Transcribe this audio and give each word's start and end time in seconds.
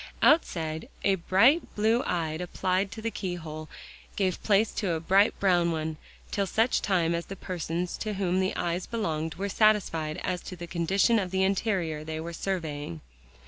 Outside, 0.23 0.89
a 1.03 1.13
bright 1.13 1.75
blue 1.75 2.01
eye 2.07 2.31
applied 2.31 2.91
to 2.91 3.03
the 3.03 3.11
keyhole, 3.11 3.69
gave 4.15 4.41
place 4.41 4.71
to 4.71 4.93
a 4.93 4.99
bright 4.99 5.39
brown 5.39 5.71
one, 5.71 5.97
till 6.31 6.47
such 6.47 6.81
time 6.81 7.13
as 7.13 7.27
the 7.27 7.35
persons 7.35 7.97
to 7.97 8.15
whom 8.15 8.39
the 8.39 8.55
eyes 8.55 8.87
belonged, 8.87 9.35
were 9.35 9.47
satisfied 9.47 10.19
as 10.23 10.41
to 10.41 10.55
the 10.55 10.65
condition 10.65 11.19
of 11.19 11.29
the 11.29 11.43
interior 11.43 12.03
they 12.03 12.19
were 12.19 12.33
surveying. 12.33 13.01